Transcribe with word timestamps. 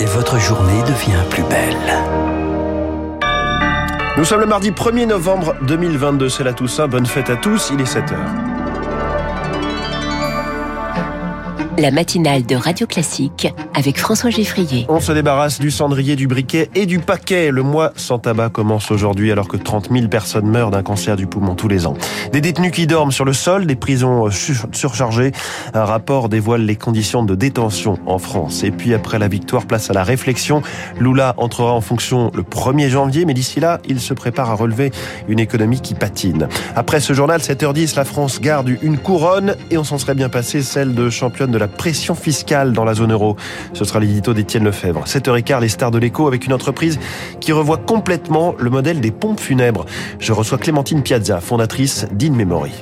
et 0.00 0.06
votre 0.06 0.38
journée 0.38 0.82
devient 0.82 1.22
plus 1.30 1.42
belle. 1.44 1.76
Nous 4.16 4.24
sommes 4.24 4.40
le 4.40 4.46
mardi 4.46 4.70
1er 4.70 5.06
novembre 5.06 5.54
2022, 5.62 6.28
c'est 6.28 6.44
la 6.44 6.52
Toussaint. 6.52 6.88
Bonne 6.88 7.06
fête 7.06 7.30
à 7.30 7.36
tous, 7.36 7.70
il 7.72 7.80
est 7.80 7.92
7h. 7.92 8.16
La 11.80 11.92
matinale 11.92 12.44
de 12.44 12.56
Radio 12.56 12.88
Classique 12.88 13.54
avec 13.72 14.00
François 14.00 14.30
Geffrier. 14.30 14.86
On 14.88 14.98
se 14.98 15.12
débarrasse 15.12 15.60
du 15.60 15.70
cendrier, 15.70 16.16
du 16.16 16.26
briquet 16.26 16.70
et 16.74 16.86
du 16.86 16.98
paquet. 16.98 17.52
Le 17.52 17.62
mois 17.62 17.92
sans 17.94 18.18
tabac 18.18 18.48
commence 18.48 18.90
aujourd'hui 18.90 19.30
alors 19.30 19.46
que 19.46 19.56
30 19.56 19.90
000 19.92 20.08
personnes 20.08 20.48
meurent 20.48 20.72
d'un 20.72 20.82
cancer 20.82 21.14
du 21.14 21.28
poumon 21.28 21.54
tous 21.54 21.68
les 21.68 21.86
ans. 21.86 21.94
Des 22.32 22.40
détenus 22.40 22.72
qui 22.72 22.88
dorment 22.88 23.12
sur 23.12 23.24
le 23.24 23.32
sol, 23.32 23.64
des 23.64 23.76
prisons 23.76 24.28
surchargées. 24.72 25.30
Un 25.72 25.84
rapport 25.84 26.28
dévoile 26.28 26.62
les 26.62 26.74
conditions 26.74 27.22
de 27.22 27.36
détention 27.36 27.96
en 28.06 28.18
France. 28.18 28.64
Et 28.64 28.72
puis 28.72 28.92
après 28.92 29.20
la 29.20 29.28
victoire, 29.28 29.64
place 29.64 29.88
à 29.88 29.92
la 29.92 30.02
réflexion. 30.02 30.62
Lula 30.98 31.34
entrera 31.36 31.72
en 31.74 31.80
fonction 31.80 32.32
le 32.34 32.42
1er 32.42 32.88
janvier, 32.88 33.24
mais 33.24 33.34
d'ici 33.34 33.60
là, 33.60 33.78
il 33.88 34.00
se 34.00 34.14
prépare 34.14 34.50
à 34.50 34.54
relever 34.54 34.90
une 35.28 35.38
économie 35.38 35.80
qui 35.80 35.94
patine. 35.94 36.48
Après 36.74 36.98
ce 36.98 37.12
journal, 37.12 37.40
7h10, 37.40 37.94
la 37.94 38.04
France 38.04 38.40
garde 38.40 38.68
une 38.82 38.98
couronne 38.98 39.54
et 39.70 39.78
on 39.78 39.84
s'en 39.84 39.98
serait 39.98 40.16
bien 40.16 40.28
passé, 40.28 40.62
celle 40.62 40.96
de 40.96 41.08
championne 41.08 41.52
de 41.52 41.58
la 41.58 41.67
pression 41.68 42.14
fiscale 42.14 42.72
dans 42.72 42.84
la 42.84 42.94
zone 42.94 43.12
euro. 43.12 43.36
Ce 43.72 43.84
sera 43.84 44.00
l'édito 44.00 44.34
d'Étienne 44.34 44.64
Lefebvre. 44.64 45.04
7h15, 45.04 45.60
les 45.60 45.68
stars 45.68 45.90
de 45.90 45.98
l'écho 45.98 46.26
avec 46.26 46.46
une 46.46 46.52
entreprise 46.52 46.98
qui 47.40 47.52
revoit 47.52 47.78
complètement 47.78 48.54
le 48.58 48.70
modèle 48.70 49.00
des 49.00 49.10
pompes 49.10 49.40
funèbres. 49.40 49.86
Je 50.18 50.32
reçois 50.32 50.58
Clémentine 50.58 51.02
Piazza, 51.02 51.40
fondatrice 51.40 52.06
d'In 52.12 52.32
Memory. 52.32 52.72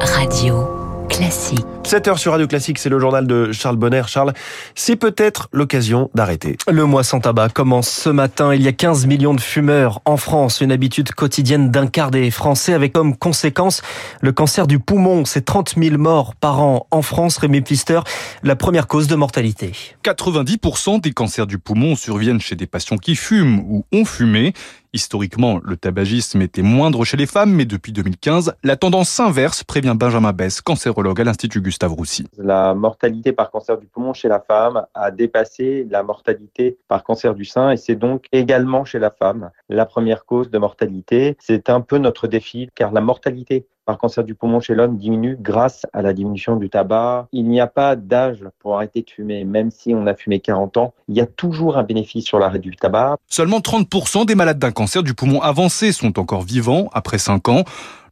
Radio 0.00 0.75
classique. 1.16 1.64
7 1.84 2.08
heures 2.08 2.18
sur 2.18 2.32
Radio 2.32 2.46
Classique, 2.46 2.78
c'est 2.78 2.88
le 2.88 2.98
journal 2.98 3.26
de 3.26 3.52
Charles 3.52 3.76
Bonner. 3.76 4.02
Charles, 4.06 4.32
c'est 4.74 4.96
peut-être 4.96 5.48
l'occasion 5.52 6.10
d'arrêter. 6.14 6.56
Le 6.70 6.84
mois 6.84 7.04
sans 7.04 7.20
tabac 7.20 7.50
commence 7.50 7.88
ce 7.88 8.10
matin. 8.10 8.52
Il 8.52 8.60
y 8.60 8.68
a 8.68 8.72
15 8.72 9.06
millions 9.06 9.32
de 9.32 9.40
fumeurs 9.40 10.00
en 10.04 10.16
France, 10.16 10.60
une 10.60 10.72
habitude 10.72 11.12
quotidienne 11.12 11.70
d'un 11.70 11.86
quart 11.86 12.10
des 12.10 12.30
Français 12.30 12.74
avec 12.74 12.92
comme 12.92 13.16
conséquence 13.16 13.82
le 14.20 14.32
cancer 14.32 14.66
du 14.66 14.78
poumon. 14.78 15.24
C'est 15.24 15.44
30 15.44 15.74
000 15.80 15.96
morts 15.96 16.34
par 16.34 16.60
an 16.60 16.86
en 16.90 17.02
France. 17.02 17.38
Rémi 17.38 17.60
Pfister, 17.60 18.00
la 18.42 18.56
première 18.56 18.88
cause 18.88 19.06
de 19.06 19.14
mortalité. 19.14 19.72
90% 20.04 21.00
des 21.00 21.12
cancers 21.12 21.46
du 21.46 21.58
poumon 21.58 21.94
surviennent 21.94 22.40
chez 22.40 22.56
des 22.56 22.66
patients 22.66 22.98
qui 22.98 23.14
fument 23.14 23.60
ou 23.60 23.86
ont 23.92 24.04
fumé. 24.04 24.54
Historiquement, 24.92 25.60
le 25.62 25.76
tabagisme 25.76 26.42
était 26.42 26.62
moindre 26.62 27.04
chez 27.04 27.16
les 27.16 27.26
femmes, 27.26 27.52
mais 27.52 27.64
depuis 27.64 27.92
2015, 27.92 28.54
la 28.62 28.76
tendance 28.76 29.08
s'inverse, 29.08 29.64
prévient 29.64 29.94
Benjamin 29.96 30.32
Bess, 30.32 30.60
cancérologue 30.60 31.20
à 31.20 31.24
l'Institut 31.24 31.60
Gustave 31.60 31.92
Roussy. 31.92 32.26
La 32.38 32.74
mortalité 32.74 33.32
par 33.32 33.50
cancer 33.50 33.78
du 33.78 33.86
poumon 33.86 34.12
chez 34.12 34.28
la 34.28 34.40
femme 34.40 34.86
a 34.94 35.10
dépassé 35.10 35.86
la 35.90 36.02
mortalité 36.02 36.78
par 36.88 37.04
cancer 37.04 37.34
du 37.34 37.44
sein 37.44 37.70
et 37.70 37.76
c'est 37.76 37.96
donc 37.96 38.26
également 38.32 38.84
chez 38.84 38.98
la 38.98 39.10
femme 39.10 39.50
la 39.68 39.86
première 39.86 40.24
cause 40.24 40.50
de 40.50 40.58
mortalité. 40.58 41.36
C'est 41.40 41.70
un 41.70 41.80
peu 41.80 41.98
notre 41.98 42.26
défi 42.26 42.68
car 42.74 42.92
la 42.92 43.00
mortalité 43.00 43.66
par 43.86 43.98
cancer 43.98 44.24
du 44.24 44.34
poumon 44.34 44.60
chez 44.60 44.74
l'homme 44.74 44.98
diminue 44.98 45.38
grâce 45.40 45.86
à 45.92 46.02
la 46.02 46.12
diminution 46.12 46.56
du 46.56 46.68
tabac. 46.68 47.28
Il 47.32 47.48
n'y 47.48 47.60
a 47.60 47.68
pas 47.68 47.96
d'âge 47.96 48.44
pour 48.58 48.74
arrêter 48.74 49.02
de 49.02 49.08
fumer, 49.08 49.44
même 49.44 49.70
si 49.70 49.94
on 49.94 50.06
a 50.06 50.14
fumé 50.14 50.40
40 50.40 50.76
ans. 50.76 50.94
Il 51.08 51.14
y 51.14 51.20
a 51.20 51.26
toujours 51.26 51.78
un 51.78 51.84
bénéfice 51.84 52.24
sur 52.24 52.38
l'arrêt 52.38 52.58
du 52.58 52.74
tabac. 52.76 53.16
Seulement 53.28 53.60
30% 53.60 54.26
des 54.26 54.34
malades 54.34 54.58
d'un 54.58 54.72
cancer 54.72 55.02
du 55.02 55.14
poumon 55.14 55.40
avancé 55.40 55.92
sont 55.92 56.18
encore 56.18 56.42
vivants 56.42 56.90
après 56.92 57.18
5 57.18 57.48
ans. 57.48 57.64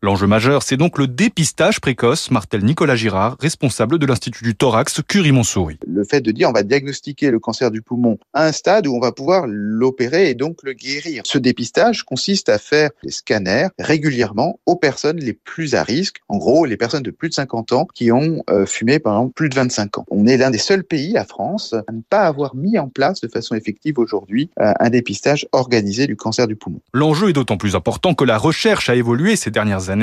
L'enjeu 0.05 0.27
majeur, 0.27 0.63
c'est 0.63 0.77
donc 0.77 0.99
le 0.99 1.07
dépistage 1.07 1.81
précoce, 1.81 2.31
martel 2.31 2.63
Nicolas 2.63 2.95
Girard, 2.95 3.39
responsable 3.41 3.99
de 3.99 4.05
l'Institut 4.05 4.45
du 4.45 4.55
thorax 4.55 5.01
Curie-Montsouris. 5.09 5.79
Le 5.87 6.05
fait 6.05 6.21
de 6.21 6.31
dire 6.31 6.51
on 6.51 6.53
va 6.53 6.63
diagnostiquer 6.63 7.31
le 7.31 7.39
cancer 7.39 7.71
du 7.71 7.81
poumon 7.81 8.19
à 8.35 8.45
un 8.45 8.53
stade 8.53 8.87
où 8.87 8.95
on 8.95 9.01
va 9.01 9.13
pouvoir 9.13 9.47
l'opérer 9.49 10.29
et 10.29 10.35
donc 10.35 10.59
le 10.63 10.75
guérir. 10.75 11.23
Ce 11.25 11.39
dépistage 11.39 12.03
consiste 12.03 12.51
à 12.51 12.59
faire 12.59 12.91
des 13.03 13.11
scanners 13.11 13.69
régulièrement 13.79 14.61
aux 14.67 14.77
personnes 14.77 15.17
les 15.17 15.33
plus 15.33 15.75
à 15.75 15.83
risque, 15.83 16.19
en 16.29 16.37
gros 16.37 16.67
les 16.67 16.77
personnes 16.77 17.03
de 17.03 17.11
plus 17.11 17.31
de 17.31 17.35
50 17.35 17.73
ans 17.73 17.87
qui 17.95 18.13
ont 18.13 18.43
euh, 18.51 18.67
fumé 18.67 18.97
exemple 18.97 19.33
plus 19.33 19.49
de 19.49 19.55
25 19.55 19.97
ans. 19.97 20.05
On 20.11 20.27
est 20.27 20.37
l'un 20.37 20.51
des 20.51 20.59
seuls 20.59 20.85
pays, 20.85 21.13
la 21.13 21.25
France, 21.25 21.75
à 21.89 21.93
ne 21.93 22.03
pas 22.03 22.27
avoir 22.27 22.55
mis 22.55 22.79
en 22.79 22.91
place 22.91 23.23
de 23.23 23.29
façon 23.29 23.55
effective 23.55 23.99
aujourd'hui 23.99 24.51
euh, 24.61 24.75
un 24.79 24.91
dépistage 24.91 25.49
organisé 25.53 26.07
du 26.07 26.15
cancer 26.15 26.47
du 26.47 26.57
poumon. 26.57 26.83
L'enjeu 26.93 27.31
est 27.31 27.33
d'autant 27.33 27.57
plus 27.57 27.75
important 27.75 28.13
que 28.13 28.25
la 28.25 28.37
recherche 28.37 28.91
a 28.91 28.97
évolué 28.97 29.37
ces 29.37 29.51
dernières 29.51 29.89
années 29.89 29.94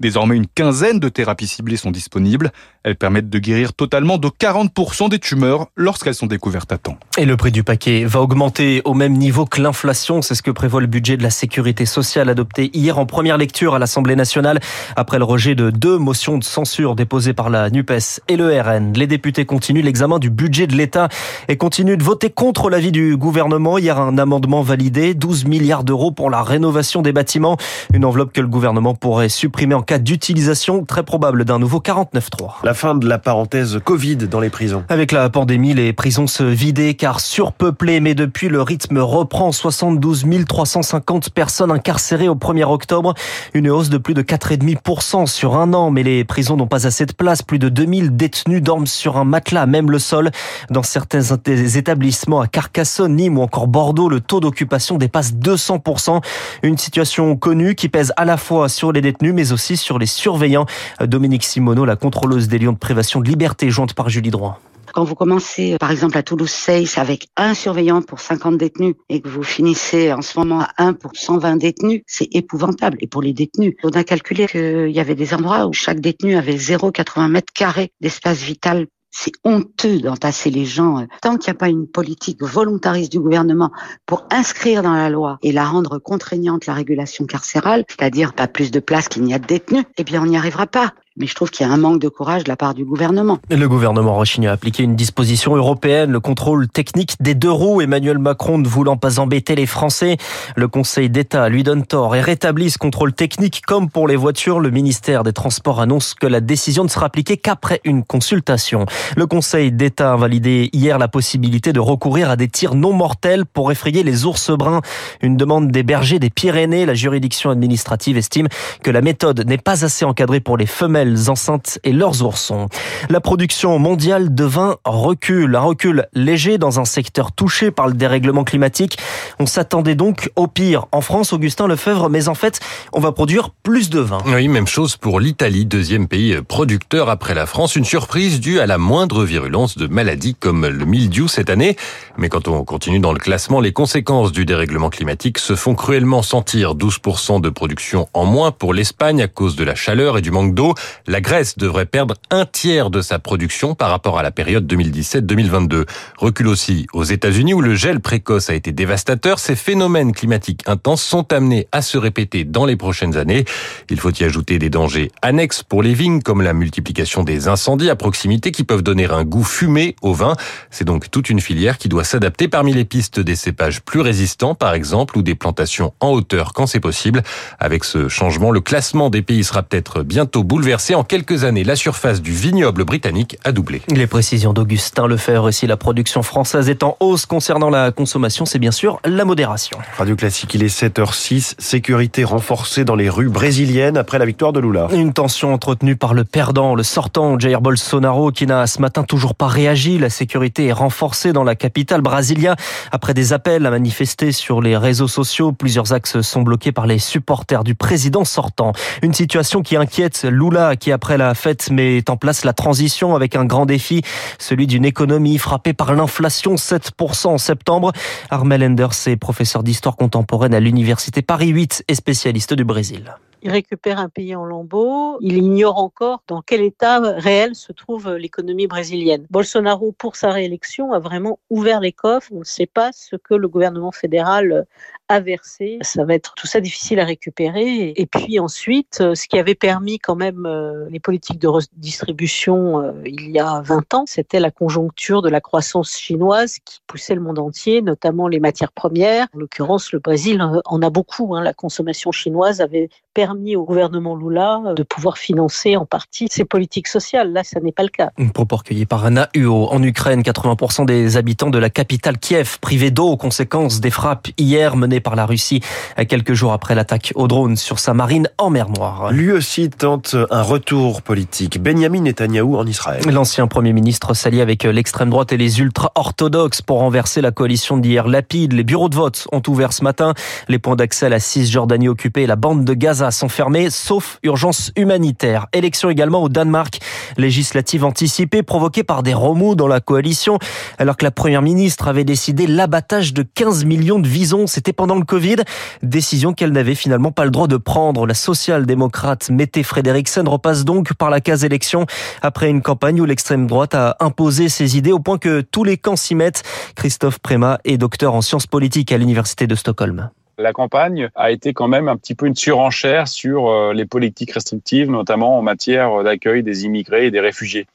Désormais, 0.00 0.36
une 0.36 0.46
quinzaine 0.46 1.00
de 1.00 1.08
thérapies 1.08 1.46
ciblées 1.46 1.76
sont 1.76 1.90
disponibles. 1.90 2.52
Elles 2.84 2.96
permettent 2.96 3.30
de 3.30 3.38
guérir 3.38 3.72
totalement 3.72 4.18
de 4.18 4.28
40% 4.28 5.08
des 5.08 5.18
tumeurs 5.18 5.66
lorsqu'elles 5.76 6.14
sont 6.14 6.26
découvertes 6.26 6.72
à 6.72 6.78
temps. 6.78 6.98
Et 7.18 7.24
le 7.24 7.36
prix 7.36 7.50
du 7.50 7.64
paquet 7.64 8.04
va 8.04 8.20
augmenter 8.20 8.82
au 8.84 8.94
même 8.94 9.14
niveau 9.14 9.44
que 9.44 9.60
l'inflation. 9.60 10.22
C'est 10.22 10.34
ce 10.34 10.42
que 10.42 10.50
prévoit 10.50 10.80
le 10.80 10.86
budget 10.86 11.16
de 11.16 11.22
la 11.22 11.30
sécurité 11.30 11.86
sociale 11.86 12.28
adopté 12.28 12.70
hier 12.74 12.98
en 12.98 13.06
première 13.06 13.38
lecture 13.38 13.74
à 13.74 13.78
l'Assemblée 13.78 14.16
nationale 14.16 14.60
après 14.94 15.18
le 15.18 15.24
rejet 15.24 15.54
de 15.54 15.70
deux 15.70 15.98
motions 15.98 16.38
de 16.38 16.44
censure 16.44 16.94
déposées 16.94 17.32
par 17.32 17.50
la 17.50 17.70
NUPES 17.70 18.20
et 18.28 18.36
le 18.36 18.60
RN. 18.60 18.92
Les 18.94 19.06
députés 19.06 19.44
continuent 19.44 19.82
l'examen 19.82 20.18
du 20.18 20.30
budget 20.30 20.66
de 20.66 20.74
l'État 20.74 21.08
et 21.48 21.56
continuent 21.56 21.96
de 21.96 22.04
voter 22.04 22.30
contre 22.30 22.70
l'avis 22.70 22.92
du 22.92 23.16
gouvernement. 23.16 23.78
Hier, 23.78 23.98
un 23.98 24.18
amendement 24.18 24.62
validé, 24.62 25.14
12 25.14 25.44
milliards 25.46 25.84
d'euros 25.84 26.10
pour 26.10 26.30
la 26.30 26.42
rénovation 26.42 27.02
des 27.02 27.12
bâtiments. 27.12 27.56
Une 27.92 28.04
enveloppe 28.04 28.32
que 28.32 28.40
le 28.40 28.48
gouvernement 28.48 28.94
pourrait 28.94 29.25
supprimé 29.28 29.74
en 29.74 29.82
cas 29.82 29.98
d'utilisation 29.98 30.84
très 30.84 31.02
probable 31.02 31.44
d'un 31.44 31.58
nouveau 31.58 31.80
49.3. 31.80 32.64
La 32.64 32.74
fin 32.74 32.94
de 32.94 33.08
la 33.08 33.18
parenthèse 33.18 33.78
Covid 33.84 34.16
dans 34.16 34.40
les 34.40 34.50
prisons. 34.50 34.84
Avec 34.88 35.12
la 35.12 35.28
pandémie, 35.30 35.74
les 35.74 35.92
prisons 35.92 36.26
se 36.26 36.42
vidaient 36.42 36.94
car 36.94 37.20
surpeuplées, 37.20 38.00
mais 38.00 38.14
depuis 38.14 38.48
le 38.48 38.62
rythme 38.62 38.98
reprend 38.98 39.52
72 39.52 40.24
350 40.46 41.30
personnes 41.30 41.70
incarcérées 41.70 42.28
au 42.28 42.34
1er 42.34 42.64
octobre, 42.64 43.14
une 43.54 43.70
hausse 43.70 43.88
de 43.88 43.98
plus 43.98 44.14
de 44.14 44.22
4,5% 44.22 45.26
sur 45.26 45.56
un 45.56 45.72
an, 45.74 45.90
mais 45.90 46.02
les 46.02 46.24
prisons 46.24 46.56
n'ont 46.56 46.66
pas 46.66 46.86
assez 46.86 47.06
de 47.06 47.12
place. 47.12 47.42
Plus 47.42 47.58
de 47.58 47.68
2000 47.68 48.16
détenus 48.16 48.62
dorment 48.62 48.86
sur 48.86 49.16
un 49.16 49.24
matelas, 49.24 49.66
même 49.66 49.90
le 49.90 49.98
sol. 49.98 50.30
Dans 50.70 50.82
certains 50.82 51.22
établissements 51.46 52.40
à 52.40 52.46
Carcassonne, 52.46 53.16
Nîmes 53.16 53.38
ou 53.38 53.42
encore 53.42 53.66
Bordeaux, 53.66 54.08
le 54.08 54.20
taux 54.20 54.40
d'occupation 54.40 54.98
dépasse 54.98 55.32
200%. 55.34 56.22
Une 56.62 56.78
situation 56.78 57.36
connue 57.36 57.74
qui 57.74 57.88
pèse 57.88 58.12
à 58.16 58.24
la 58.24 58.36
fois 58.36 58.68
sur 58.68 58.92
les 58.92 59.00
mais 59.22 59.52
aussi 59.52 59.76
sur 59.76 59.98
les 59.98 60.06
surveillants. 60.06 60.66
Dominique 61.00 61.44
Simoneau, 61.44 61.84
la 61.84 61.96
contrôleuse 61.96 62.48
des 62.48 62.58
lions 62.58 62.72
de 62.72 62.78
privation 62.78 63.20
de 63.20 63.28
liberté, 63.28 63.70
jointe 63.70 63.94
par 63.94 64.08
Julie 64.08 64.30
Droit. 64.30 64.60
Quand 64.92 65.04
vous 65.04 65.14
commencez, 65.14 65.76
par 65.78 65.90
exemple, 65.90 66.16
à 66.16 66.22
Toulouse 66.22 66.50
6 66.50 66.96
avec 66.96 67.28
un 67.36 67.52
surveillant 67.54 68.00
pour 68.00 68.20
50 68.20 68.56
détenus 68.56 68.94
et 69.10 69.20
que 69.20 69.28
vous 69.28 69.42
finissez 69.42 70.12
en 70.12 70.22
ce 70.22 70.38
moment 70.38 70.60
à 70.60 70.70
1 70.78 70.94
pour 70.94 71.10
120 71.14 71.56
détenus, 71.56 72.02
c'est 72.06 72.34
épouvantable. 72.34 72.96
Et 73.00 73.06
pour 73.06 73.20
les 73.20 73.34
détenus, 73.34 73.74
on 73.82 73.90
a 73.90 74.04
calculé 74.04 74.46
qu'il 74.46 74.90
y 74.90 75.00
avait 75.00 75.14
des 75.14 75.34
endroits 75.34 75.66
où 75.66 75.72
chaque 75.72 76.00
détenu 76.00 76.36
avait 76.36 76.56
0,80 76.56 77.28
mètres 77.28 77.52
carrés 77.52 77.92
d'espace 78.00 78.38
vital 78.42 78.86
c'est 79.18 79.32
honteux 79.44 79.98
d'entasser 80.00 80.50
les 80.50 80.66
gens. 80.66 81.06
Tant 81.22 81.38
qu'il 81.38 81.50
n'y 81.50 81.56
a 81.56 81.58
pas 81.58 81.68
une 81.68 81.86
politique 81.86 82.42
volontariste 82.42 83.10
du 83.10 83.18
gouvernement 83.18 83.72
pour 84.04 84.26
inscrire 84.30 84.82
dans 84.82 84.92
la 84.92 85.08
loi 85.08 85.38
et 85.42 85.52
la 85.52 85.64
rendre 85.64 85.98
contraignante 85.98 86.66
la 86.66 86.74
régulation 86.74 87.24
carcérale, 87.24 87.84
c'est-à-dire 87.88 88.34
pas 88.34 88.46
plus 88.46 88.70
de 88.70 88.78
place 88.78 89.08
qu'il 89.08 89.22
n'y 89.22 89.32
a 89.32 89.38
de 89.38 89.46
détenus, 89.46 89.84
eh 89.96 90.04
bien 90.04 90.22
on 90.22 90.26
n'y 90.26 90.36
arrivera 90.36 90.66
pas 90.66 90.92
mais 91.16 91.26
je 91.26 91.34
trouve 91.34 91.50
qu'il 91.50 91.66
y 91.66 91.70
a 91.70 91.72
un 91.72 91.76
manque 91.76 92.00
de 92.00 92.08
courage 92.08 92.44
de 92.44 92.48
la 92.48 92.56
part 92.56 92.74
du 92.74 92.84
gouvernement. 92.84 93.38
Le 93.50 93.68
gouvernement 93.68 94.16
rechigne 94.16 94.46
à 94.46 94.52
appliquer 94.52 94.82
une 94.82 94.96
disposition 94.96 95.56
européenne, 95.56 96.10
le 96.10 96.20
contrôle 96.20 96.68
technique 96.68 97.14
des 97.20 97.34
deux 97.34 97.50
roues. 97.50 97.80
Emmanuel 97.80 98.18
Macron 98.18 98.58
ne 98.58 98.68
voulant 98.68 98.96
pas 98.96 99.18
embêter 99.18 99.54
les 99.54 99.66
Français, 99.66 100.16
le 100.56 100.68
Conseil 100.68 101.10
d'État 101.10 101.48
lui 101.48 101.62
donne 101.62 101.86
tort 101.86 102.14
et 102.16 102.20
rétablit 102.20 102.70
ce 102.70 102.78
contrôle 102.78 103.12
technique 103.12 103.62
comme 103.66 103.88
pour 103.88 104.08
les 104.08 104.16
voitures. 104.16 104.60
Le 104.60 104.70
ministère 104.70 105.22
des 105.22 105.32
Transports 105.32 105.80
annonce 105.80 106.14
que 106.14 106.26
la 106.26 106.40
décision 106.40 106.84
ne 106.84 106.88
sera 106.88 107.06
appliquée 107.06 107.36
qu'après 107.36 107.80
une 107.84 108.04
consultation. 108.04 108.86
Le 109.16 109.26
Conseil 109.26 109.72
d'État 109.72 110.12
a 110.12 110.16
validé 110.16 110.68
hier 110.72 110.98
la 110.98 111.08
possibilité 111.08 111.72
de 111.72 111.80
recourir 111.80 112.30
à 112.30 112.36
des 112.36 112.48
tirs 112.48 112.74
non 112.74 112.92
mortels 112.92 113.46
pour 113.46 113.72
effrayer 113.72 114.02
les 114.02 114.26
ours 114.26 114.50
bruns. 114.50 114.82
Une 115.22 115.36
demande 115.36 115.70
des 115.70 115.82
bergers 115.82 116.18
des 116.18 116.30
Pyrénées. 116.30 116.86
La 116.86 116.94
juridiction 116.94 117.50
administrative 117.50 118.16
estime 118.16 118.48
que 118.82 118.90
la 118.90 119.00
méthode 119.00 119.46
n'est 119.46 119.58
pas 119.58 119.84
assez 119.84 120.04
encadrée 120.04 120.40
pour 120.40 120.56
les 120.56 120.66
femelles 120.66 121.05
enceintes 121.28 121.78
et 121.84 121.92
leurs 121.92 122.22
oursons. 122.22 122.68
La 123.08 123.20
production 123.20 123.78
mondiale 123.78 124.34
de 124.34 124.44
vin 124.44 124.76
recule, 124.84 125.56
un 125.56 125.60
recul 125.60 126.06
léger 126.14 126.58
dans 126.58 126.80
un 126.80 126.84
secteur 126.84 127.32
touché 127.32 127.70
par 127.70 127.86
le 127.86 127.94
dérèglement 127.94 128.44
climatique. 128.44 128.98
On 129.38 129.46
s'attendait 129.46 129.94
donc 129.94 130.30
au 130.36 130.46
pire 130.46 130.86
en 130.92 131.00
France, 131.00 131.32
Augustin 131.32 131.66
Lefebvre, 131.66 132.08
mais 132.08 132.28
en 132.28 132.34
fait, 132.34 132.60
on 132.92 133.00
va 133.00 133.12
produire 133.12 133.50
plus 133.50 133.90
de 133.90 134.00
vin. 134.00 134.18
Oui, 134.26 134.48
même 134.48 134.66
chose 134.66 134.96
pour 134.96 135.20
l'Italie, 135.20 135.66
deuxième 135.66 136.08
pays 136.08 136.36
producteur 136.42 137.08
après 137.08 137.34
la 137.34 137.46
France. 137.46 137.76
Une 137.76 137.84
surprise 137.84 138.40
due 138.40 138.60
à 138.60 138.66
la 138.66 138.78
moindre 138.78 139.24
virulence 139.24 139.76
de 139.76 139.86
maladies 139.86 140.34
comme 140.34 140.66
le 140.66 140.84
mildiou 140.84 141.28
cette 141.28 141.50
année. 141.50 141.76
Mais 142.16 142.28
quand 142.28 142.48
on 142.48 142.64
continue 142.64 142.98
dans 142.98 143.12
le 143.12 143.18
classement, 143.18 143.60
les 143.60 143.72
conséquences 143.72 144.32
du 144.32 144.44
dérèglement 144.44 144.90
climatique 144.90 145.38
se 145.38 145.54
font 145.54 145.74
cruellement 145.74 146.22
sentir. 146.22 146.74
12% 146.74 147.40
de 147.40 147.50
production 147.50 148.08
en 148.14 148.24
moins 148.24 148.50
pour 148.50 148.74
l'Espagne 148.74 149.22
à 149.22 149.28
cause 149.28 149.56
de 149.56 149.64
la 149.64 149.74
chaleur 149.74 150.18
et 150.18 150.22
du 150.22 150.30
manque 150.30 150.54
d'eau. 150.54 150.74
La 151.06 151.20
Grèce 151.20 151.58
devrait 151.58 151.86
perdre 151.86 152.14
un 152.30 152.46
tiers 152.46 152.90
de 152.90 153.00
sa 153.00 153.18
production 153.18 153.74
par 153.74 153.90
rapport 153.90 154.18
à 154.18 154.22
la 154.22 154.30
période 154.30 154.66
2017-2022. 154.72 155.86
Recul 156.18 156.48
aussi 156.48 156.86
aux 156.92 157.04
États-Unis 157.04 157.54
où 157.54 157.60
le 157.60 157.74
gel 157.74 158.00
précoce 158.00 158.50
a 158.50 158.54
été 158.54 158.72
dévastateur. 158.72 159.38
Ces 159.38 159.56
phénomènes 159.56 160.12
climatiques 160.12 160.62
intenses 160.66 161.02
sont 161.02 161.32
amenés 161.32 161.68
à 161.72 161.82
se 161.82 161.98
répéter 161.98 162.44
dans 162.44 162.64
les 162.64 162.76
prochaines 162.76 163.16
années. 163.16 163.44
Il 163.90 164.00
faut 164.00 164.12
y 164.12 164.24
ajouter 164.24 164.58
des 164.58 164.70
dangers 164.70 165.10
annexes 165.22 165.62
pour 165.62 165.82
les 165.82 165.94
vignes 165.94 166.22
comme 166.22 166.42
la 166.42 166.52
multiplication 166.52 167.22
des 167.22 167.48
incendies 167.48 167.90
à 167.90 167.96
proximité 167.96 168.50
qui 168.50 168.64
peuvent 168.64 168.82
donner 168.82 169.06
un 169.06 169.24
goût 169.24 169.44
fumé 169.44 169.96
au 170.02 170.12
vin. 170.12 170.34
C'est 170.70 170.84
donc 170.84 171.10
toute 171.10 171.30
une 171.30 171.40
filière 171.40 171.78
qui 171.78 171.88
doit 171.88 172.04
s'adapter 172.04 172.48
parmi 172.48 172.72
les 172.72 172.84
pistes 172.84 173.20
des 173.20 173.36
cépages 173.36 173.82
plus 173.82 174.00
résistants 174.00 174.54
par 174.54 174.74
exemple 174.74 175.18
ou 175.18 175.22
des 175.22 175.34
plantations 175.34 175.92
en 176.00 176.10
hauteur 176.10 176.52
quand 176.52 176.66
c'est 176.66 176.80
possible. 176.80 177.22
Avec 177.58 177.84
ce 177.84 178.08
changement, 178.08 178.50
le 178.50 178.60
classement 178.60 179.10
des 179.10 179.22
pays 179.22 179.44
sera 179.44 179.62
peut-être 179.62 180.02
bientôt 180.02 180.44
bouleversé. 180.44 180.85
En 180.94 181.04
quelques 181.04 181.44
années, 181.44 181.64
la 181.64 181.74
surface 181.74 182.22
du 182.22 182.32
vignoble 182.32 182.84
britannique 182.84 183.36
a 183.44 183.52
doublé. 183.52 183.82
Les 183.88 184.06
précisions 184.06 184.52
d'Augustin 184.52 185.06
Lefebvre 185.06 185.50
ici, 185.50 185.66
la 185.66 185.76
production 185.76 186.22
française 186.22 186.70
est 186.70 186.82
en 186.82 186.96
hausse 187.00 187.26
concernant 187.26 187.70
la 187.70 187.90
consommation, 187.90 188.46
c'est 188.46 188.58
bien 188.58 188.70
sûr 188.70 189.00
la 189.04 189.24
modération. 189.24 189.78
Radio 189.98 190.16
Classique, 190.16 190.54
il 190.54 190.62
est 190.62 190.74
7h06, 190.74 191.54
sécurité 191.58 192.24
renforcée 192.24 192.84
dans 192.84 192.94
les 192.94 193.10
rues 193.10 193.28
brésiliennes 193.28 193.96
après 193.96 194.18
la 194.18 194.24
victoire 194.24 194.52
de 194.52 194.60
Lula. 194.60 194.88
Une 194.92 195.12
tension 195.12 195.52
entretenue 195.52 195.96
par 195.96 196.14
le 196.14 196.24
perdant, 196.24 196.74
le 196.74 196.82
sortant 196.82 197.38
Jair 197.38 197.60
Bolsonaro 197.60 198.30
qui 198.30 198.46
n'a 198.46 198.66
ce 198.66 198.80
matin 198.80 199.02
toujours 199.02 199.34
pas 199.34 199.48
réagi. 199.48 199.98
La 199.98 200.10
sécurité 200.10 200.66
est 200.66 200.72
renforcée 200.72 201.32
dans 201.32 201.44
la 201.44 201.56
capitale 201.56 202.00
brésilienne 202.00 202.56
après 202.92 203.12
des 203.12 203.32
appels 203.32 203.66
à 203.66 203.70
manifester 203.70 204.30
sur 204.32 204.62
les 204.62 204.76
réseaux 204.76 205.08
sociaux. 205.08 205.52
Plusieurs 205.52 205.92
axes 205.92 206.20
sont 206.20 206.42
bloqués 206.42 206.72
par 206.72 206.86
les 206.86 206.98
supporters 206.98 207.64
du 207.64 207.74
président 207.74 208.24
sortant. 208.24 208.72
Une 209.02 209.14
situation 209.14 209.62
qui 209.62 209.76
inquiète 209.76 210.24
Lula 210.24 210.75
qui 210.76 210.92
après 210.92 211.18
la 211.18 211.34
fête 211.34 211.70
met 211.70 212.08
en 212.10 212.16
place 212.16 212.44
la 212.44 212.52
transition 212.52 213.14
avec 213.14 213.36
un 213.36 213.44
grand 213.44 213.66
défi, 213.66 214.02
celui 214.38 214.66
d'une 214.66 214.84
économie 214.84 215.38
frappée 215.38 215.72
par 215.72 215.94
l'inflation 215.94 216.54
7% 216.54 217.26
en 217.28 217.38
septembre. 217.38 217.92
Armel 218.30 218.62
Enders 218.62 219.06
est 219.06 219.16
professeur 219.16 219.62
d'histoire 219.62 219.96
contemporaine 219.96 220.54
à 220.54 220.60
l'université 220.60 221.22
Paris 221.22 221.48
8 221.48 221.84
et 221.88 221.94
spécialiste 221.94 222.54
du 222.54 222.64
Brésil. 222.64 223.14
Il 223.42 223.50
récupère 223.50 224.00
un 224.00 224.08
pays 224.08 224.34
en 224.34 224.44
lambeaux. 224.44 225.18
Il 225.20 225.36
ignore 225.36 225.78
encore 225.78 226.22
dans 226.26 226.42
quel 226.42 226.62
état 226.62 226.98
réel 226.98 227.54
se 227.54 227.70
trouve 227.72 228.14
l'économie 228.14 228.66
brésilienne. 228.66 229.26
Bolsonaro, 229.30 229.92
pour 229.92 230.16
sa 230.16 230.30
réélection, 230.30 230.92
a 230.92 230.98
vraiment 230.98 231.38
ouvert 231.50 231.80
les 231.80 231.92
coffres. 231.92 232.30
On 232.32 232.40
ne 232.40 232.44
sait 232.44 232.66
pas 232.66 232.90
ce 232.92 233.14
que 233.14 233.34
le 233.34 233.46
gouvernement 233.46 233.92
fédéral 233.92 234.66
a 235.08 235.20
versé. 235.20 235.78
Ça 235.82 236.04
va 236.04 236.14
être 236.14 236.34
tout 236.34 236.46
ça 236.46 236.60
difficile 236.60 237.00
à 237.00 237.04
récupérer. 237.04 237.92
Et 237.96 238.06
puis 238.06 238.38
ensuite, 238.38 239.02
ce 239.14 239.28
qui 239.28 239.38
avait 239.38 239.54
permis 239.54 239.98
quand 239.98 240.16
même 240.16 240.48
les 240.90 241.00
politiques 241.00 241.38
de 241.38 241.48
redistribution 241.48 242.94
il 243.04 243.30
y 243.30 243.38
a 243.38 243.60
20 243.62 243.94
ans, 243.94 244.04
c'était 244.06 244.40
la 244.40 244.50
conjoncture 244.50 245.22
de 245.22 245.28
la 245.28 245.40
croissance 245.40 245.96
chinoise 245.96 246.56
qui 246.64 246.80
poussait 246.86 247.14
le 247.14 247.20
monde 247.20 247.38
entier, 247.38 247.82
notamment 247.82 248.28
les 248.28 248.40
matières 248.40 248.72
premières. 248.72 249.26
En 249.34 249.38
l'occurrence, 249.38 249.92
le 249.92 249.98
Brésil 249.98 250.42
en 250.64 250.82
a 250.82 250.90
beaucoup. 250.90 251.34
Hein. 251.34 251.42
La 251.42 251.54
consommation 251.54 252.12
chinoise 252.12 252.60
avait 252.60 252.88
permis 253.14 253.56
au 253.56 253.64
gouvernement 253.64 254.16
Lula 254.16 254.60
de 254.76 254.82
pouvoir 254.82 255.16
financer 255.16 255.76
en 255.76 255.86
partie 255.86 256.28
ses 256.30 256.44
politiques 256.44 256.88
sociales. 256.88 257.32
Là, 257.32 257.44
ça 257.44 257.60
n'est 257.60 257.72
pas 257.72 257.82
le 257.82 257.88
cas. 257.88 258.10
Une 258.18 258.30
propos 258.30 258.56
recueilli 258.56 258.86
par 258.86 259.04
Anna 259.04 259.28
Huo. 259.34 259.68
En 259.70 259.82
Ukraine, 259.82 260.20
80% 260.20 260.84
des 260.84 261.16
habitants 261.16 261.50
de 261.50 261.58
la 261.58 261.70
capitale 261.70 262.18
Kiev 262.18 262.58
privés 262.60 262.90
d'eau 262.90 263.08
aux 263.08 263.16
conséquences 263.16 263.80
des 263.80 263.90
frappes 263.90 264.28
hier 264.36 264.76
menées 264.76 264.95
par 265.00 265.16
la 265.16 265.26
Russie 265.26 265.60
quelques 266.08 266.34
jours 266.34 266.52
après 266.52 266.74
l'attaque 266.74 267.12
au 267.14 267.28
drone 267.28 267.56
sur 267.56 267.78
sa 267.78 267.94
marine 267.94 268.28
en 268.38 268.50
mer 268.50 268.68
Noire. 268.68 269.10
Lui 269.12 269.32
aussi 269.32 269.70
tente 269.70 270.16
un 270.30 270.42
retour 270.42 271.02
politique. 271.02 271.62
Benjamin 271.62 272.02
Netanyahou 272.02 272.56
en 272.56 272.66
Israël. 272.66 273.02
L'ancien 273.10 273.46
Premier 273.46 273.72
ministre 273.72 274.14
s'allie 274.14 274.40
avec 274.40 274.64
l'extrême 274.64 275.10
droite 275.10 275.32
et 275.32 275.36
les 275.36 275.60
ultra-orthodoxes 275.60 276.62
pour 276.62 276.78
renverser 276.78 277.20
la 277.20 277.30
coalition 277.30 277.76
d'hier 277.76 278.06
Lapide. 278.06 278.52
Les 278.52 278.64
bureaux 278.64 278.88
de 278.88 278.94
vote 278.94 279.26
ont 279.32 279.42
ouvert 279.48 279.72
ce 279.72 279.82
matin. 279.82 280.14
Les 280.48 280.58
points 280.58 280.76
d'accès 280.76 281.06
à 281.06 281.08
la 281.08 281.18
Cisjordanie 281.18 281.88
occupée 281.88 282.22
et 282.22 282.26
la 282.26 282.36
bande 282.36 282.64
de 282.64 282.74
Gaza 282.74 283.10
sont 283.10 283.28
fermés, 283.28 283.70
sauf 283.70 284.18
urgence 284.22 284.72
humanitaire. 284.76 285.46
Élection 285.52 285.90
également 285.90 286.22
au 286.22 286.28
Danemark. 286.28 286.78
Législative 287.16 287.84
anticipée 287.84 288.42
provoquée 288.42 288.84
par 288.84 289.02
des 289.02 289.14
remous 289.14 289.54
dans 289.54 289.66
la 289.66 289.80
coalition, 289.80 290.38
alors 290.78 290.96
que 290.96 291.04
la 291.04 291.10
première 291.10 291.42
ministre 291.42 291.88
avait 291.88 292.04
décidé 292.04 292.46
l'abattage 292.46 293.12
de 293.12 293.22
15 293.22 293.64
millions 293.64 293.98
de 293.98 294.06
visons. 294.06 294.46
C'était 294.46 294.72
pendant 294.72 294.85
le 294.94 295.04
Covid. 295.04 295.36
Décision 295.82 296.32
qu'elle 296.32 296.52
n'avait 296.52 296.74
finalement 296.74 297.12
pas 297.12 297.24
le 297.24 297.30
droit 297.30 297.48
de 297.48 297.56
prendre. 297.56 298.06
La 298.06 298.14
social-démocrate 298.14 299.28
Mette 299.30 299.62
Frederiksen 299.62 300.28
repasse 300.28 300.64
donc 300.64 300.94
par 300.94 301.10
la 301.10 301.20
case 301.20 301.44
élection 301.44 301.86
après 302.22 302.48
une 302.48 302.62
campagne 302.62 303.00
où 303.00 303.04
l'extrême 303.04 303.46
droite 303.46 303.74
a 303.74 303.96
imposé 304.00 304.48
ses 304.48 304.76
idées 304.76 304.92
au 304.92 304.98
point 304.98 305.18
que 305.18 305.40
tous 305.40 305.64
les 305.64 305.76
camps 305.76 305.96
s'y 305.96 306.14
mettent. 306.14 306.42
Christophe 306.76 307.18
Préma 307.18 307.58
est 307.64 307.78
docteur 307.78 308.14
en 308.14 308.22
sciences 308.22 308.46
politiques 308.46 308.92
à 308.92 308.98
l'université 308.98 309.46
de 309.46 309.54
Stockholm 309.54 310.10
la 310.38 310.52
campagne 310.52 311.08
a 311.14 311.30
été 311.30 311.54
quand 311.54 311.66
même 311.66 311.88
un 311.88 311.96
petit 311.96 312.14
peu 312.14 312.26
une 312.26 312.36
surenchère 312.36 313.08
sur 313.08 313.72
les 313.72 313.86
politiques 313.86 314.32
restrictives, 314.32 314.90
notamment 314.90 315.38
en 315.38 315.40
matière 315.40 316.04
d'accueil 316.04 316.42
des 316.42 316.66
immigrés 316.66 317.06
et 317.06 317.10
des 317.10 317.20
réfugiés. 317.20 317.66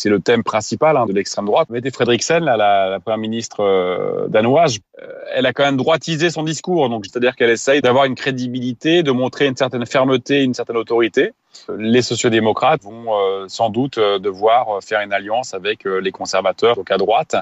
C'est 0.00 0.08
le 0.08 0.18
thème 0.18 0.42
principal 0.42 0.96
hein, 0.96 1.04
de 1.04 1.12
l'extrême 1.12 1.44
droite. 1.44 1.68
Mette 1.68 1.92
Frederiksen, 1.92 2.42
la, 2.42 2.56
la, 2.56 3.00
première 3.00 3.18
ministre 3.18 4.28
danoise, 4.30 4.78
elle 5.34 5.44
a 5.44 5.52
quand 5.52 5.64
même 5.64 5.76
droitisé 5.76 6.30
son 6.30 6.42
discours. 6.42 6.88
Donc, 6.88 7.04
c'est-à-dire 7.04 7.36
qu'elle 7.36 7.50
essaye 7.50 7.82
d'avoir 7.82 8.06
une 8.06 8.14
crédibilité, 8.14 9.02
de 9.02 9.10
montrer 9.10 9.46
une 9.46 9.56
certaine 9.56 9.84
fermeté, 9.84 10.42
une 10.42 10.54
certaine 10.54 10.78
autorité. 10.78 11.32
Les 11.78 12.02
sociodémocrates 12.02 12.82
vont 12.82 13.06
euh, 13.08 13.44
sans 13.48 13.70
doute 13.70 13.98
euh, 13.98 14.18
devoir 14.18 14.82
faire 14.82 15.00
une 15.00 15.12
alliance 15.12 15.54
avec 15.54 15.86
euh, 15.86 16.00
les 16.00 16.10
conservateurs, 16.10 16.76
donc 16.76 16.90
à 16.90 16.96
droite. 16.96 17.36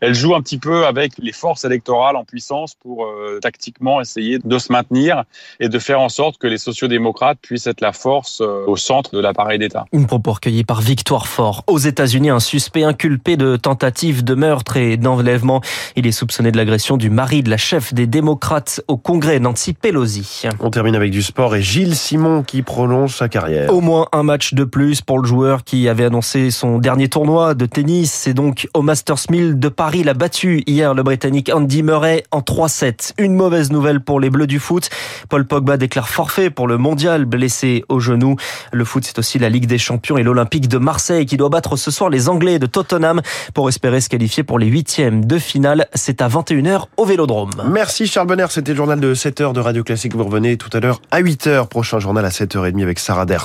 Elle 0.00 0.14
joue 0.14 0.34
un 0.34 0.42
petit 0.42 0.58
peu 0.58 0.86
avec 0.86 1.12
les 1.18 1.32
forces 1.32 1.64
électorales 1.64 2.16
en 2.16 2.24
puissance 2.24 2.74
pour 2.74 3.06
tactiquement 3.40 4.00
essayer 4.00 4.40
de 4.42 4.58
se 4.58 4.72
maintenir 4.72 5.22
et 5.60 5.68
de 5.68 5.78
faire 5.78 6.00
en 6.00 6.08
sorte 6.08 6.38
que 6.38 6.48
les 6.48 6.58
sociodémocrates 6.58 7.38
puissent 7.40 7.68
être 7.68 7.80
la 7.80 7.92
force 7.92 8.40
au 8.40 8.76
centre 8.76 9.14
de 9.14 9.20
l'appareil 9.20 9.60
d'État. 9.60 9.84
Une 9.92 10.08
propos 10.08 10.32
recueillie 10.32 10.64
par 10.64 10.80
Victoire 10.80 11.28
Fort. 11.28 11.62
Aux 11.68 11.78
États-Unis, 11.78 12.30
un 12.30 12.40
suspect 12.40 12.82
inculpé 12.82 13.36
de 13.36 13.54
tentative 13.54 14.24
de 14.24 14.34
meurtre 14.34 14.76
et 14.76 14.96
d'enlèvement. 14.96 15.60
Il 15.94 16.08
est 16.08 16.12
soupçonné 16.12 16.50
de 16.50 16.56
l'agression 16.56 16.96
du 16.96 17.08
mari 17.08 17.44
de 17.44 17.50
la 17.50 17.56
chef 17.56 17.94
des 17.94 18.08
démocrates 18.08 18.82
au 18.88 18.96
Congrès, 18.96 19.38
Nancy 19.38 19.74
Pelosi. 19.74 20.42
On 20.58 20.70
termine 20.70 20.96
avec 20.96 21.12
du 21.12 21.22
sport 21.22 21.54
et 21.54 21.62
Gilles 21.62 21.94
Simon 21.94 22.42
qui 22.42 22.62
prolonge 22.62 23.14
sa 23.14 23.28
carrière. 23.28 23.47
Au 23.68 23.80
moins 23.80 24.06
un 24.12 24.22
match 24.22 24.54
de 24.54 24.64
plus 24.64 25.00
pour 25.00 25.18
le 25.18 25.26
joueur 25.26 25.64
qui 25.64 25.88
avait 25.88 26.04
annoncé 26.04 26.50
son 26.50 26.78
dernier 26.78 27.08
tournoi 27.08 27.54
de 27.54 27.66
tennis. 27.66 28.12
C'est 28.12 28.34
donc 28.34 28.68
au 28.74 28.82
Masters 28.82 29.18
1000 29.30 29.58
de 29.58 29.68
Paris. 29.68 30.00
Il 30.00 30.08
a 30.08 30.14
battu 30.14 30.62
hier 30.66 30.94
le 30.94 31.02
Britannique 31.02 31.50
Andy 31.52 31.82
Murray 31.82 32.24
en 32.30 32.40
3-7. 32.40 33.12
Une 33.18 33.34
mauvaise 33.34 33.70
nouvelle 33.70 34.00
pour 34.00 34.20
les 34.20 34.30
Bleus 34.30 34.46
du 34.46 34.58
foot. 34.58 34.90
Paul 35.28 35.46
Pogba 35.46 35.76
déclare 35.76 36.08
forfait 36.08 36.50
pour 36.50 36.66
le 36.66 36.78
mondial 36.78 37.24
blessé 37.24 37.84
au 37.88 38.00
genou. 38.00 38.36
Le 38.72 38.84
foot, 38.84 39.04
c'est 39.04 39.18
aussi 39.18 39.38
la 39.38 39.48
Ligue 39.48 39.66
des 39.66 39.78
Champions 39.78 40.18
et 40.18 40.22
l'Olympique 40.22 40.68
de 40.68 40.78
Marseille 40.78 41.26
qui 41.26 41.36
doit 41.36 41.48
battre 41.48 41.76
ce 41.76 41.90
soir 41.90 42.10
les 42.10 42.28
Anglais 42.28 42.58
de 42.58 42.66
Tottenham 42.66 43.20
pour 43.54 43.68
espérer 43.68 44.00
se 44.00 44.08
qualifier 44.08 44.42
pour 44.42 44.58
les 44.58 44.66
huitièmes 44.66 45.24
de 45.24 45.38
finale. 45.38 45.88
C'est 45.94 46.22
à 46.22 46.28
21h 46.28 46.84
au 46.96 47.04
Vélodrome. 47.04 47.50
Merci 47.70 48.06
Charles 48.06 48.26
Bonner. 48.26 48.46
C'était 48.50 48.72
le 48.72 48.76
journal 48.76 49.00
de 49.00 49.14
7h 49.14 49.52
de 49.52 49.60
Radio 49.60 49.82
Classique. 49.82 50.14
Vous 50.14 50.24
revenez 50.24 50.56
tout 50.56 50.70
à 50.72 50.80
l'heure 50.80 51.00
à 51.10 51.20
8h. 51.20 51.68
Prochain 51.68 51.98
journal 51.98 52.24
à 52.24 52.30
7h30 52.30 52.82
avec 52.82 52.98
Sarah 52.98 53.26
Der. 53.26 53.37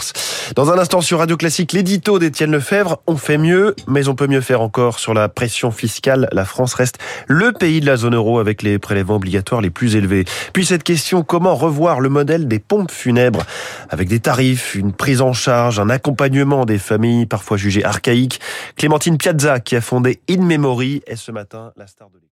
Dans 0.56 0.72
un 0.72 0.78
instant 0.78 1.02
sur 1.02 1.20
Radio 1.20 1.38
Classique, 1.38 1.74
l'édito 1.74 2.20
d'Étienne 2.20 2.52
Lefebvre. 2.52 3.02
On 3.08 3.18
fait 3.18 3.38
mieux, 3.38 3.76
mais 3.88 4.08
on 4.08 4.16
peut 4.16 4.28
mieux 4.28 4.42
faire 4.42 4.62
encore 4.62 5.00
sur 5.00 5.14
la 5.14 5.30
pression 5.30 5.72
fiscale. 5.72 6.28
La 6.32 6.46
France 6.46 6.74
reste 6.74 6.98
le 7.28 7.52
pays 7.52 7.80
de 7.80 7.86
la 7.86 7.96
zone 7.96 8.16
euro 8.16 8.40
avec 8.40 8.62
les 8.62 8.80
prélèvements 8.80 9.16
obligatoires 9.16 9.62
les 9.62 9.70
plus 9.70 9.96
élevés. 9.96 10.26
Puis 10.54 10.66
cette 10.66 10.84
question, 10.84 11.24
comment 11.24 11.56
revoir 11.56 12.00
le 12.00 12.10
modèle 12.10 12.48
des 12.48 12.60
pompes 12.60 12.92
funèbres? 12.92 13.44
Avec 13.90 14.08
des 14.08 14.20
tarifs, 14.20 14.76
une 14.76 14.94
prise 14.94 15.22
en 15.22 15.34
charge, 15.34 15.80
un 15.80 15.90
accompagnement 15.90 16.66
des 16.66 16.78
familles 16.78 17.26
parfois 17.26 17.58
jugées 17.58 17.84
archaïques. 17.84 18.40
Clémentine 18.76 19.18
Piazza, 19.18 19.60
qui 19.60 19.76
a 19.76 19.82
fondé 19.82 20.22
In 20.30 20.44
Memory, 20.44 21.02
est 21.08 21.16
ce 21.16 21.32
matin 21.32 21.72
la 21.78 21.88
star 21.88 22.10
de 22.10 22.24